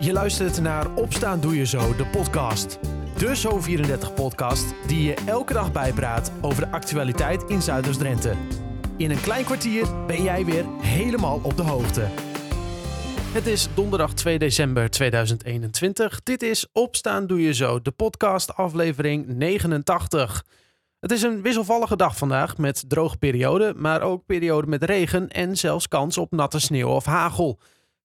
[0.00, 2.78] Je luistert naar Opstaan Doe Je Zo, de podcast.
[3.16, 8.34] De Zo34-podcast die je elke dag bijpraat over de actualiteit in Zuiders-Drenthe.
[8.96, 12.00] In een klein kwartier ben jij weer helemaal op de hoogte.
[13.32, 16.22] Het is donderdag 2 december 2021.
[16.22, 20.44] Dit is Opstaan Doe Je Zo, de podcast aflevering 89.
[21.00, 25.56] Het is een wisselvallige dag vandaag met droge perioden, maar ook perioden met regen en
[25.56, 27.58] zelfs kans op natte sneeuw of hagel.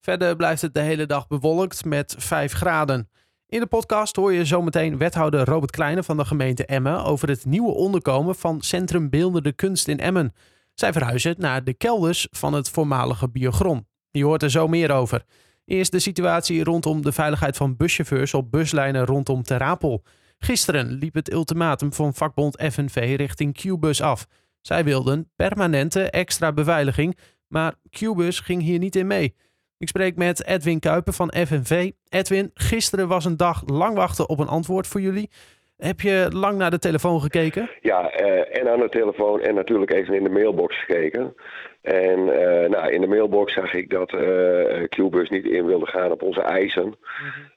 [0.04, 3.10] Verder blijft het de hele dag bewolkt met 5 graden.
[3.48, 7.46] In de podcast hoor je zometeen wethouder Robert Kleine van de gemeente Emmen over het
[7.46, 10.34] nieuwe onderkomen van Centrum Beeldende Kunst in Emmen.
[10.74, 13.88] Zij verhuizen naar de kelders van het voormalige biogron.
[14.12, 15.24] Je hoort er zo meer over.
[15.66, 20.04] Eerst de situatie rondom de veiligheid van buschauffeurs op buslijnen rondom Terapel.
[20.38, 24.28] Gisteren liep het ultimatum van vakbond FNV richting Qbus af.
[24.62, 27.18] Zij wilden permanente extra beveiliging,
[27.48, 29.36] maar Qbus ging hier niet in mee.
[29.78, 31.92] Ik spreek met Edwin Kuiper van FNV.
[32.10, 35.30] Edwin, gisteren was een dag lang wachten op een antwoord voor jullie.
[35.78, 37.70] Heb je lang naar de telefoon gekeken?
[37.82, 41.36] Ja, uh, en aan de telefoon en natuurlijk even in de mailbox gekeken.
[41.82, 46.12] En uh, nou, in de mailbox zag ik dat uh, Qbus niet in wilde gaan
[46.12, 46.86] op onze eisen.
[46.86, 47.52] Mm -hmm.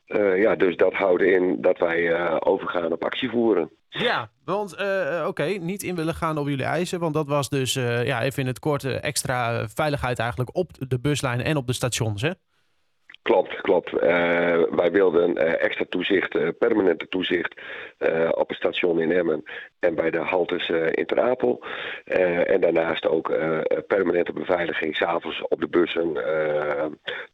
[0.47, 3.71] Ja, dus dat houdt in dat wij overgaan op actie voeren.
[3.89, 7.01] Ja, want oké, okay, niet in willen gaan op jullie eisen.
[7.01, 11.47] Want dat was dus, ja, even in het kort, extra veiligheid eigenlijk op de buslijnen
[11.47, 12.31] en op de stations, hè?
[13.27, 13.93] Klopt, klopt.
[13.93, 14.01] Uh,
[14.71, 17.61] wij wilden uh, extra toezicht, uh, permanente toezicht
[18.31, 19.43] op het station in Emmen
[19.79, 21.65] en bij de haltes in Ter Apel.
[22.05, 23.33] en daarnaast ook
[23.87, 26.17] permanente beveiliging s'avonds op de bussen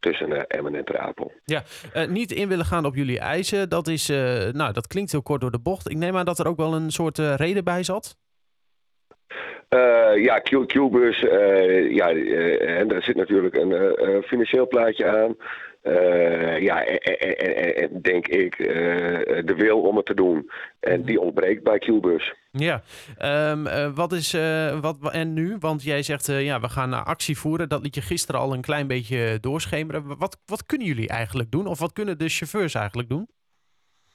[0.00, 1.32] tussen Emmen en Ter Apel.
[1.44, 1.62] Ja,
[2.08, 4.08] niet in willen gaan op jullie eisen, dat, is,
[4.52, 5.90] nou, dat klinkt heel kort door de bocht.
[5.90, 8.16] Ik neem aan dat er ook wel een soort reden bij zat?
[9.74, 15.36] Uh, ja, Q-bus, uh, ja, uh, en daar zit natuurlijk een financieel plaatje aan.
[16.60, 18.56] Ja, en, en, en, denk ik
[19.46, 20.50] de wil om het te doen.
[20.80, 22.34] En die ontbreekt bij Q-bus.
[22.50, 22.82] Ja,
[23.50, 24.32] um, wat is,
[24.80, 25.56] wat, en nu?
[25.58, 27.68] Want jij zegt, ja, we gaan actie voeren.
[27.68, 30.18] Dat liet je gisteren al een klein beetje doorschemeren.
[30.18, 31.66] Wat, wat kunnen jullie eigenlijk doen?
[31.66, 33.28] Of wat kunnen de chauffeurs eigenlijk doen?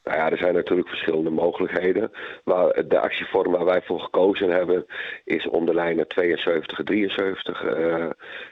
[0.07, 2.11] Nou ja, er zijn natuurlijk verschillende mogelijkheden.
[2.43, 4.85] Maar de actievorm waar wij voor gekozen hebben
[5.23, 8.09] is om de lijnen 72 en 73 uh, uh,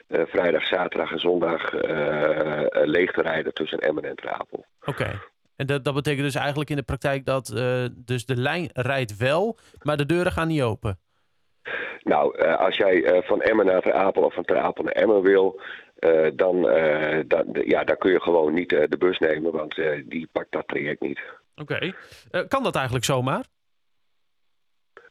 [0.08, 4.64] vrijdag, zaterdag en zondag uh, leeg te rijden tussen Emmen en Trapel.
[4.80, 4.90] Oké.
[4.90, 5.18] Okay.
[5.56, 7.46] En dat, dat betekent dus eigenlijk in de praktijk dat
[7.94, 10.98] dus de lijn rijdt wel, maar de deuren gaan niet open?
[12.02, 15.60] Nou, als jij van Emmen naar Ter Apel of van Ter Apel naar Emmen wil,
[16.00, 19.74] uh, dan, uh, dan, ja, dan kun je gewoon niet uh, de bus nemen, want
[20.04, 21.20] die pakt dat traject niet.
[21.60, 21.92] Oké.
[22.30, 22.46] Okay.
[22.48, 23.44] kan dat eigenlijk zomaar?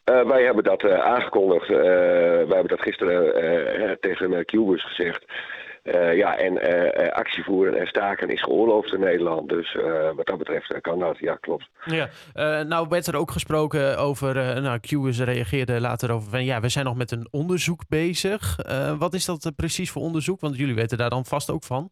[0.06, 1.68] wij hebben dat aangekondigd.
[1.68, 5.26] wij hebben dat gisteren tegen Qbus gezegd.
[6.16, 9.50] Ja, en actie voeren en staken is geoorloofd in Nederland.
[9.50, 9.78] Dus
[10.16, 11.70] wat dat betreft kan dat, ja, klopt.
[11.86, 12.10] Ja,
[12.64, 16.86] nou werd er ook gesproken over, nou, Qus reageerde later over van, ja, we zijn
[16.86, 18.56] nog met een onderzoek bezig.
[18.98, 20.40] wat is dat precies voor onderzoek?
[20.40, 21.92] Want jullie weten daar dan vast ook van.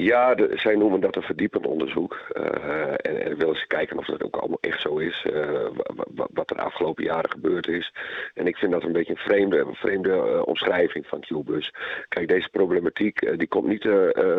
[0.00, 2.18] Ja, de, zij noemen dat een verdiepend onderzoek.
[2.36, 2.44] Uh,
[2.90, 5.26] en, en willen ze kijken of dat ook allemaal echt zo is.
[5.32, 5.66] Uh,
[6.14, 7.92] wat er de afgelopen jaren gebeurd is.
[8.34, 11.74] En ik vind dat een beetje een vreemde, een vreemde uh, omschrijving van Qbus.
[12.08, 13.88] Kijk, deze problematiek die komt niet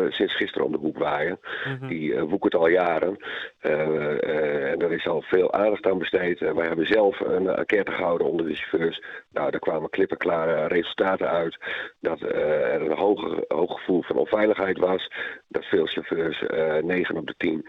[0.08, 1.40] sinds gisteren om de hoek waaien.
[1.64, 1.88] Mm -hmm.
[1.88, 3.16] Die woekert al jaren.
[3.62, 6.38] En er is al veel aandacht aan besteed.
[6.38, 9.02] wij hebben zelf een enquête gehouden onder de chauffeurs.
[9.32, 11.58] Nou, daar kwamen klippenklare resultaten uit.
[12.00, 15.10] Dat er een hoog, hoog gevoel van onveiligheid was
[15.48, 17.66] dat veel chauffeurs, uh, 9 op de 10,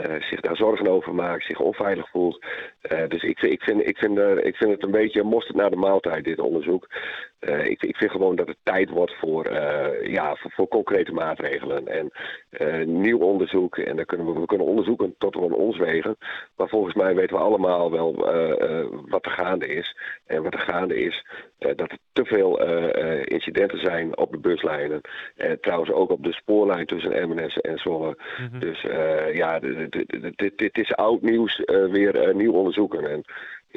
[0.00, 2.44] uh, zich daar zorgen over maken, zich onveilig voelt.
[2.92, 5.70] Uh, dus ik, ik, vind, ik, vind, uh, ik vind het een beetje mosterd naar
[5.70, 6.88] de maaltijd, dit onderzoek.
[7.64, 9.52] ik, ik vind gewoon dat het tijd wordt voor,
[10.08, 12.10] ja, voor, voor, concrete maatregelen en
[13.00, 13.78] nieuw onderzoek.
[13.78, 16.16] En dan kunnen we, we kunnen onderzoeken tot we ons wegen.
[16.56, 18.14] Maar volgens mij weten we allemaal wel
[19.08, 19.96] wat er gaande is.
[20.26, 21.24] En wat er gaande is,
[21.72, 22.62] dat er te veel
[23.24, 25.00] incidenten zijn op de buslijnen.
[25.36, 28.16] En trouwens ook op de spoorlijn tussen Emmen en Zwolle.
[28.38, 28.60] Mm -hmm.
[28.60, 28.80] Dus
[29.32, 29.58] ja,
[30.56, 33.10] dit is oud nieuws weer nieuw onderzoeken.
[33.10, 33.24] En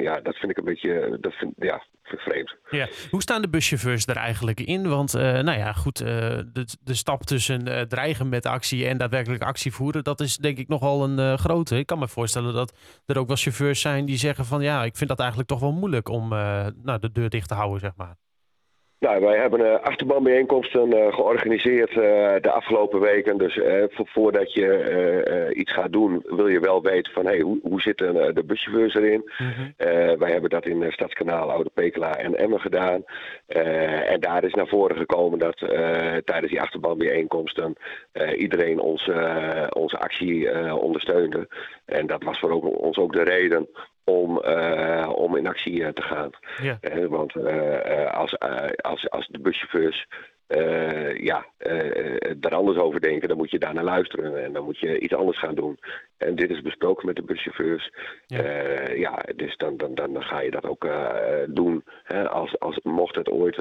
[0.02, 2.54] ja, dat vind ik een beetje dat vind, ja, vind vreemd.
[2.70, 2.88] Ja.
[3.10, 4.88] Hoe staan de buschauffeurs er eigenlijk in?
[4.88, 9.72] Want uh, nou ja, goed, de, de stap tussen dreigen met actie en daadwerkelijk actie
[9.72, 11.78] voeren, dat is denk ik nogal een grote.
[11.78, 14.96] Ik kan me voorstellen dat er ook wel chauffeurs zijn die zeggen van ja, ik
[14.96, 18.16] vind dat eigenlijk toch wel moeilijk om nou, de deur dicht te houden, zeg maar.
[19.00, 21.96] Nou, wij hebben uh, achterbanbijeenkomsten uh, georganiseerd uh,
[22.40, 23.38] de afgelopen weken.
[23.38, 23.60] Dus
[23.90, 28.44] voordat je iets gaat doen, wil je wel weten van hey, hoe, hoe zitten de
[28.44, 29.30] buschauffeurs erin.
[29.38, 29.74] Mm -hmm.
[30.18, 33.04] wij hebben dat in Stadskanaal, Oude Pekela en Emmen gedaan.
[34.06, 35.58] en daar is naar voren gekomen dat
[36.24, 37.76] tijdens die achterbanbijeenkomsten
[38.36, 41.48] iedereen onze, onze actie ondersteunde.
[41.84, 43.68] En dat was voor ook, ons ook de reden
[44.08, 46.30] om, uh, om in actie uh, te gaan.
[46.62, 46.78] Ja.
[46.80, 47.32] Uh, want
[48.10, 48.38] als,
[48.76, 50.06] als, als de buschauffeurs
[51.16, 51.46] ja,
[52.36, 55.38] daar anders over denken, dan moet je daarnaar luisteren en dan moet je iets anders
[55.38, 55.78] gaan doen.
[56.16, 57.92] En dit is besproken met de buschauffeurs.
[58.26, 58.42] Ja,
[58.94, 60.88] ja dus dan, dan, dan ga je dat ook
[61.48, 63.56] doen hè, als, als mocht het ooit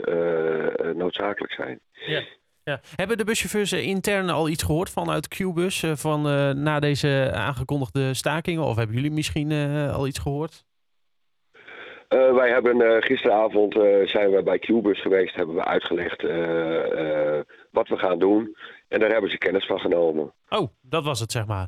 [0.95, 1.79] noodzakelijk zijn.
[1.91, 2.21] Ja.
[2.67, 2.79] Ja.
[2.95, 8.13] Hebben de buschauffeurs intern al iets gehoord vanuit Qbus uh, van uh, na deze aangekondigde
[8.13, 8.63] stakingen?
[8.63, 10.65] Of hebben jullie misschien uh, al iets gehoord?
[12.09, 13.73] wij hebben gisteravond
[14.05, 16.21] zijn we bij Qbus geweest, hebben we uitgelegd
[17.71, 18.57] wat we gaan doen.
[18.87, 20.33] En daar hebben ze kennis van genomen.
[20.49, 21.67] Oh, dat was het zeg maar.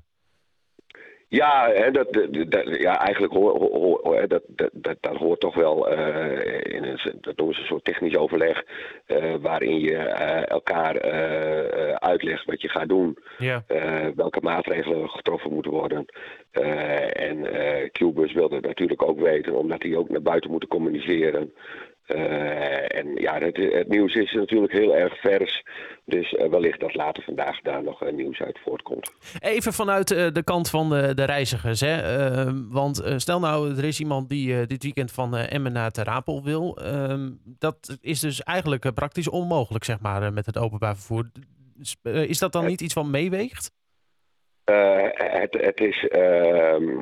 [1.32, 2.14] Ja, hè, dat,
[2.48, 7.38] dat, ja, eigenlijk hoor, hoor, dat, dat, dat, hoort toch wel uh, in een, dat
[7.38, 8.64] noemen ze een soort technisch overleg,
[9.08, 11.02] uh, waarin je uh, elkaar
[12.00, 13.64] uitlegt wat je gaat doen, ja.
[14.16, 16.06] welke maatregelen getroffen moeten worden.
[17.12, 17.48] en
[17.92, 21.54] Qbus wilde natuurlijk ook weten, omdat die ook naar buiten moeten communiceren.
[22.16, 25.64] Uh, en ja, het, het, nieuws is natuurlijk heel erg vers.
[26.06, 29.14] Dus uh, wellicht dat later vandaag daar nog uh, nieuws uit voortkomt.
[29.40, 31.80] Even vanuit de kant van de, de reizigers.
[31.80, 32.02] Hè?
[32.02, 36.78] Ehm, want stel nou, er is iemand die dit weekend van Emmen naar Terapel wil.
[36.78, 41.32] Ehm, dat is dus eigenlijk praktisch onmogelijk, zeg maar, met het openbaar vervoer.
[42.04, 43.72] is dat dan niet iets wat meeweegt?
[45.14, 46.08] het, het is...
[46.08, 46.98] Ehm,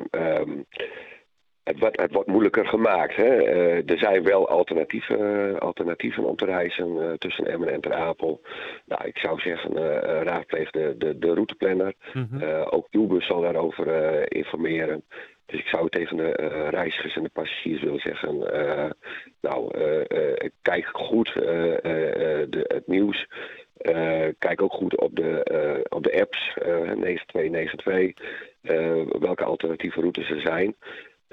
[1.68, 3.16] het wordt, het wordt moeilijker gemaakt.
[3.16, 3.36] Hè?
[3.36, 8.40] Uh, er zijn wel alternatieven, alternatieven om te reizen uh, tussen Emmen en Ter Apel.
[8.86, 9.76] Nou, ik zou zeggen,
[10.22, 11.94] raadpleeg de, de, de routeplanner.
[12.12, 12.42] Mm -hmm.
[12.70, 13.86] ook Uber zal daarover
[14.32, 15.04] informeren.
[15.46, 16.32] Dus ik zou tegen de
[16.70, 18.38] reizigers en de passagiers willen zeggen:
[19.40, 19.70] Nou,
[20.62, 23.26] kijk goed de, het nieuws.
[24.38, 25.42] kijk ook goed op de,
[25.88, 28.14] op de apps 9292
[29.20, 30.74] welke alternatieve routes er zijn.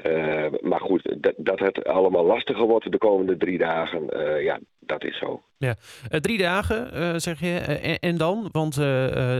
[0.03, 4.59] Uh, maar goed, dat, dat het allemaal lastiger wordt de komende drie dagen, uh, ja,
[4.79, 5.41] dat is zo.
[5.57, 5.75] Ja,
[6.11, 7.57] uh, drie dagen zeg je.
[7.57, 8.49] En, en, dan?
[8.51, 8.77] Want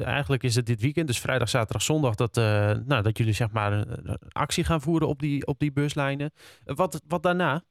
[0.04, 2.36] eigenlijk is het dit weekend, dus vrijdag, zaterdag, zondag, dat,
[2.86, 6.32] nou, dat jullie zeg maar een actie gaan voeren op die, op die buslijnen.
[6.64, 7.62] wat, wat daarna?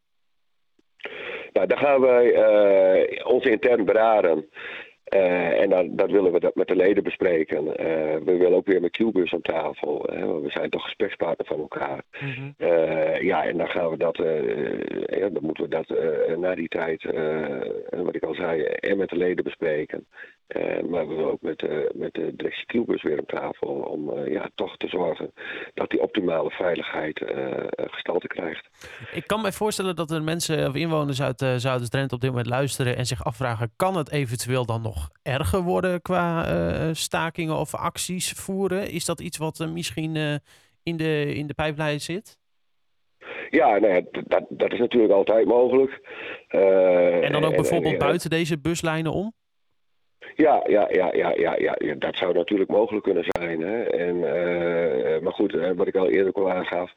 [1.52, 4.48] Nou, dan gaan wij ons intern beraden.
[5.12, 7.66] Uh, en dan, dat willen we dat met de leden bespreken.
[7.66, 7.74] Uh,
[8.24, 10.06] we willen ook weer met Qbus aan tafel.
[10.12, 12.02] Hè, we zijn toch gesprekspartner van elkaar.
[12.20, 12.54] Mm -hmm.
[12.58, 14.16] uh, ja, en dan gaan we dat,
[15.06, 15.88] ja, dan moeten we dat
[16.38, 17.04] na die tijd,
[17.90, 20.06] wat ik al zei, en met de leden bespreken.
[20.88, 25.32] Maar we willen ook met, met de weer aan tafel om ja, toch te zorgen
[25.74, 27.22] dat die optimale veiligheid
[27.76, 28.68] gestalte krijgt.
[29.12, 32.96] Ik kan me voorstellen dat er mensen of inwoners uit Zuiders-Drenthe op dit moment luisteren
[32.96, 38.32] en zich afvragen, kan het eventueel dan nog erger worden qua uh, stakingen of acties
[38.32, 38.90] voeren?
[38.90, 40.34] Is dat iets wat uh, misschien uh,
[40.82, 42.38] in, de, in de pijplijn zit?
[43.50, 46.00] Ja, nee, dat, dat is natuurlijk altijd mogelijk.
[46.48, 49.32] en dan ook bijvoorbeeld buiten deze buslijnen om?
[50.36, 53.60] Ja, ja, ja, ja, ja, ja, dat zou natuurlijk mogelijk kunnen zijn.
[53.60, 53.82] Hè?
[53.82, 54.20] En,
[55.22, 56.92] maar goed, wat ik al eerder al aangaf,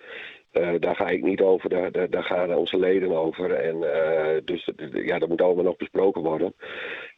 [0.53, 3.51] uh, daar ga ik niet over, daar, daar, daar gaan onze leden over.
[3.51, 6.53] En uh, dus ja, dat moet allemaal nog besproken worden.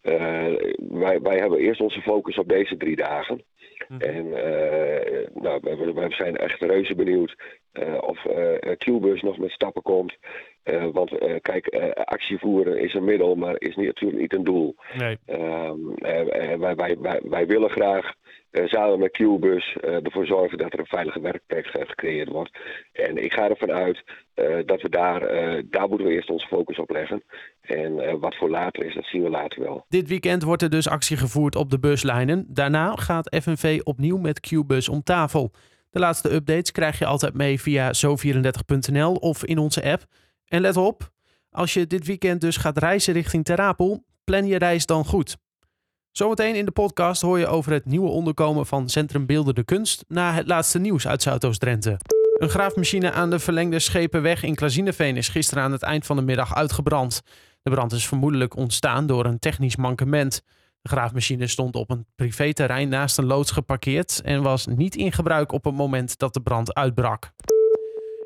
[0.04, 0.56] Uh,
[0.89, 3.44] wij, wij hebben eerst onze focus op deze drie dagen.
[3.88, 4.01] Hm.
[4.01, 4.30] En
[5.33, 7.36] nou, we, we, zijn echt reuze benieuwd
[8.00, 8.25] of
[8.77, 10.17] Qbus nog met stappen komt.
[10.92, 11.12] Want
[11.42, 14.75] kijk, actie voeren is een middel, maar is niet, natuurlijk niet een doel.
[14.98, 15.18] Nee.
[15.25, 15.78] Ehm,
[16.60, 18.13] wij, wij, wij, wij willen graag
[18.51, 22.58] uh, samen met Qbus uh, ervoor zorgen dat er een veilige werkplek gecreëerd wordt.
[22.92, 24.04] En ik ga ervan uit
[24.36, 25.20] uh, dat we daar,
[25.70, 27.24] daar moeten we eerst onze focus op leggen.
[27.62, 29.86] En wat voor later is, dat zien we later wel.
[29.89, 32.46] Dit weekend wordt er dus actie gevoerd op de buslijnen.
[32.48, 35.51] Daarna gaat FNV opnieuw met Qbus om tafel.
[35.92, 40.01] De laatste updates krijg je altijd mee via zo34.nl of in onze app.
[40.50, 41.12] En let op,
[41.51, 45.38] als je dit weekend dus gaat reizen richting Terapel, plan je reis dan goed.
[46.12, 50.34] Zometeen in de podcast hoor je over het nieuwe onderkomen van Centrum Beeldende Kunst na
[50.34, 51.98] het laatste nieuws uit Zuidoost-Drenthe.
[52.38, 56.22] Een graafmachine aan de verlengde Schepenweg in Klazineveen is gisteren aan het eind van de
[56.22, 57.22] middag uitgebrand.
[57.62, 60.41] De brand is vermoedelijk ontstaan door een technisch mankement.
[60.82, 65.51] De graafmachine stond op een privéterrein naast een loods geparkeerd en was niet in gebruik
[65.51, 67.32] op het moment dat de brand uitbrak.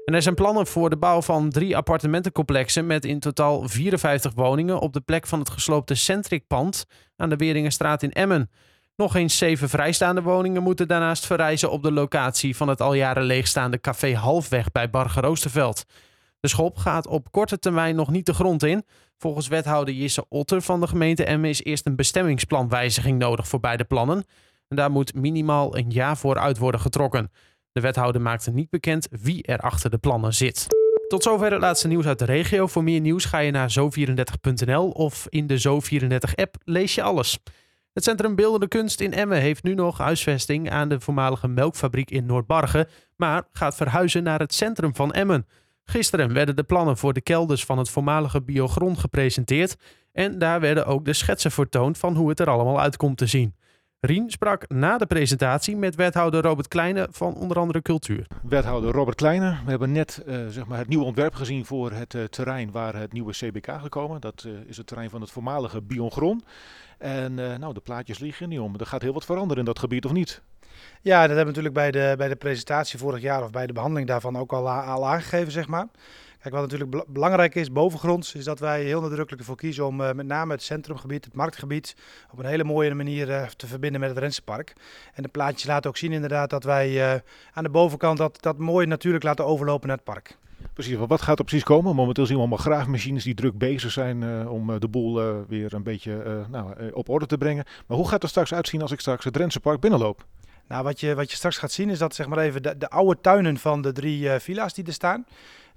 [0.05, 4.93] Er zijn plannen voor de bouw van drie appartementencomplexen met in totaal 54 woningen op
[4.93, 8.50] de plek van het gesloopte Centric-pand aan de Weringenstraat in Emmen.
[8.95, 13.24] Nog eens zeven vrijstaande woningen moeten daarnaast verrijzen op de locatie van het al jaren
[13.24, 15.83] leegstaande café Halfweg bij Barge Roosterveld.
[16.39, 18.86] De schop gaat op korte termijn nog niet de grond in.
[19.17, 23.83] Volgens wethouder Jisse Otter van de gemeente Emmen is eerst een bestemmingsplanwijziging nodig voor beide
[23.83, 24.25] plannen.
[24.67, 27.31] En daar moet minimaal een jaar voor uit worden getrokken.
[27.74, 30.68] De wethouder maakte niet bekend wie er achter de plannen zit.
[31.08, 32.68] Tot zover het laatste nieuws uit de regio.
[32.68, 37.39] Voor meer nieuws ga je naar zo34.nl of in de Zo34-app lees je alles.
[37.94, 42.25] Het Centrum Beeldende Kunst in Emmen heeft nu nog huisvesting aan de voormalige melkfabriek in
[42.25, 45.48] Noordbargen, maar gaat verhuizen naar het centrum van Emmen.
[45.84, 49.75] Gisteren werden de plannen voor de kelders van het voormalige biogrond gepresenteerd
[50.12, 53.25] en daar werden ook de schetsen vertoond van hoe het er allemaal uit komt te
[53.25, 53.56] zien.
[54.05, 58.27] Rien sprak na de presentatie met wethouder Robert Kleine van onder andere Cultuur.
[58.41, 62.13] Wethouder Robert Kleine, we hebben net uh, zeg maar het nieuwe ontwerp gezien voor het
[62.13, 64.22] uh, terrein waar het nieuwe CBK gekomen.
[64.22, 66.43] Dat uh, is het terrein van het voormalige Biongron.
[66.98, 68.75] En nou, de plaatjes liggen niet om.
[68.79, 70.41] Er gaat heel wat veranderen in dat gebied, of niet?
[71.01, 73.74] Ja, dat hebben we natuurlijk bij de, bij de presentatie vorig jaar of bij de
[73.74, 75.88] behandeling daarvan ook al, al aangegeven, zeg maar.
[76.44, 80.12] Kijk, wat natuurlijk belangrijk is, bovengronds, is dat wij heel nadrukkelijk ervoor kiezen om uh,
[80.12, 81.96] met name het centrumgebied, het marktgebied,
[82.32, 84.74] op een hele mooie manier uh, te verbinden met het Rensenpark.
[85.14, 87.20] En de plaatjes laten ook zien inderdaad dat wij uh,
[87.54, 90.38] aan de bovenkant dat, dat mooi natuurlijk laten overlopen naar het park.
[90.74, 91.96] Precies, wat gaat er precies komen?
[91.96, 96.46] Momenteel zien we allemaal graafmachines die druk bezig zijn om de boel weer een beetje
[96.50, 97.66] nou, op orde te brengen.
[97.88, 100.26] Maar hoe gaat het straks uitzien als ik straks het Rensenpark binnenloop?
[100.68, 102.90] Nou, wat je, wat je straks gaat zien is dat zeg maar even de, de
[102.90, 105.26] oude tuinen van de drie villa's die er staan,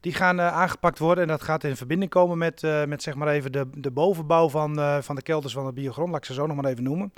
[0.00, 1.24] die gaan uh, aangepakt worden.
[1.24, 4.48] En dat gaat in verbinding komen met, uh, met zeg maar even de, de bovenbouw
[4.48, 6.10] van, uh, van de kelders van de biogrond.
[6.10, 7.12] Laat ik ze zo nog maar even noemen.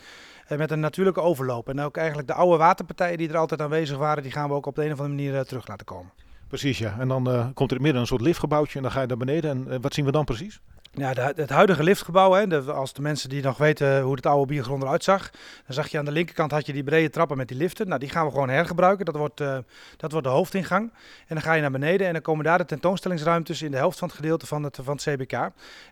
[0.48, 1.68] met een natuurlijke overloop.
[1.68, 4.66] En ook eigenlijk de oude waterpartijen die er altijd aanwezig waren, die gaan we ook
[4.66, 6.12] op de een of andere manier terug laten komen.
[6.48, 6.96] Precies, ja.
[6.98, 9.16] En dan komt er in het midden een soort liftgebouwtje en dan ga je naar
[9.16, 9.70] beneden.
[9.70, 10.60] En wat zien we dan precies?
[10.92, 14.82] Ja, het huidige liftgebouw, hè, als de mensen die nog weten hoe het oude biergrond
[14.82, 17.56] eruit zag, dan zag je aan de linkerkant had je die brede trappen met die
[17.56, 17.88] liften.
[17.88, 19.04] Nou, die gaan we gewoon hergebruiken.
[19.04, 19.58] Dat wordt, uh,
[19.96, 20.92] dat wordt de hoofdingang.
[21.26, 23.98] En dan ga je naar beneden en dan komen daar de tentoonstellingsruimtes in de helft
[23.98, 25.32] van het gedeelte van het, van het CBK.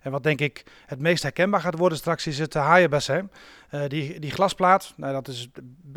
[0.00, 3.30] En wat denk ik het meest herkenbaar gaat worden straks is het haaienbassin.
[3.70, 5.48] Uh, die, die glasplaat, nou, dat is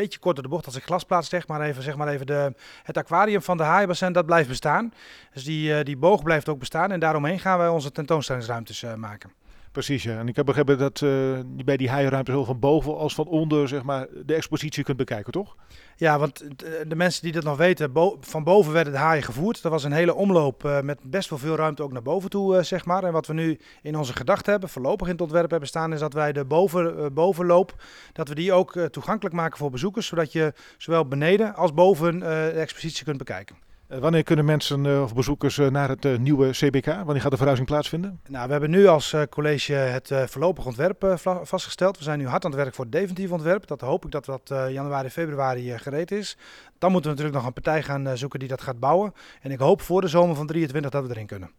[0.01, 2.53] beetje kort door de bocht als ik glasplaat zeg, maar even, zeg maar even de,
[2.83, 4.93] het aquarium van de haaienbassin, dat blijft bestaan.
[5.33, 9.38] Dus die, uh, die boog blijft ook bestaan en daaromheen gaan wij onze tentoonstellingsruimtes maken.
[9.71, 10.19] Precies, ja.
[10.19, 13.67] En ik heb begrepen dat je bij die haaienruimte zowel van boven als van onder
[13.67, 15.55] zeg maar, de expositie kunt bekijken, toch?
[15.95, 16.43] Ja, want
[16.87, 19.61] de mensen die dat nog weten, van boven werden de haaien gevoerd.
[19.61, 22.63] Dat was een hele omloop uh, met best wel veel ruimte ook naar boven toe,
[22.63, 23.03] zeg maar.
[23.03, 25.99] En wat we nu in onze gedachten hebben, voorlopig in het ontwerp hebben staan, is
[25.99, 27.83] dat wij de boven, bovenloop,
[28.13, 30.07] dat we die ook toegankelijk maken voor bezoekers.
[30.07, 33.55] Zodat je zowel beneden als boven de expositie kunt bekijken.
[33.89, 36.85] Eh, wanneer kunnen mensen uh, of bezoekers uh, naar het nieuwe CBK?
[36.85, 38.19] Wanneer gaat de verhuizing plaatsvinden?
[38.27, 41.97] Nou, we hebben nu als college het voorlopig ontwerp vastgesteld.
[41.97, 43.67] We zijn nu hard aan het werk voor het definitief ontwerp.
[43.67, 46.37] Dat hoop ik dat dat januari, februari gereed is.
[46.77, 49.13] Dan moeten we natuurlijk nog een partij gaan zoeken die dat gaat bouwen.
[49.41, 51.49] En ik hoop voor de zomer van 23 dat we erin kunnen.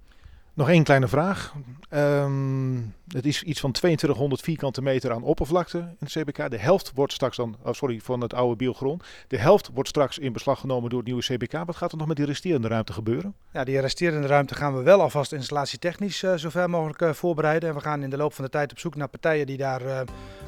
[0.54, 1.54] Nog één kleine vraag.
[1.94, 6.50] Um, het is iets van 2200 vierkante meter aan oppervlakte in het CBK.
[6.50, 9.04] De helft wordt straks dan, oh sorry, van het oude biogrond.
[9.28, 11.64] De helft wordt straks in beslag genomen door het nieuwe CBK.
[11.64, 13.34] Wat gaat er nog met die resterende ruimte gebeuren?
[13.52, 17.68] Ja, die resterende ruimte gaan we wel alvast installatietechnisch uh, zover mogelijk uh, voorbereiden.
[17.68, 19.82] En we gaan in de loop van de tijd op zoek naar partijen die daar
[19.82, 20.00] uh,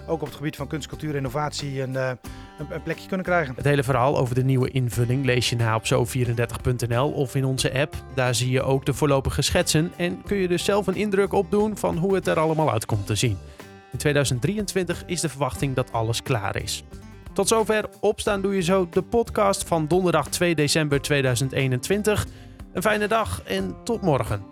[0.06, 2.18] ook op het gebied van kunst, cultuur en innovatie een,
[2.70, 3.54] een, plekje kunnen krijgen.
[3.54, 7.78] Het hele verhaal over de nieuwe invulling lees je na op zo34.nl of in onze
[7.78, 7.94] app.
[8.14, 11.76] Daar zie je ook de voorlopige schetsen en kun je dus zelf een indruk opdoen
[11.76, 13.38] van hoe het er allemaal uitkomt te zien.
[13.92, 16.84] In 2023 is de verwachting dat alles klaar is.
[17.32, 22.26] Tot zover Opstaan Doe Je Zo, de podcast van donderdag 2 december 2021.
[22.72, 24.51] Een fijne dag en tot morgen.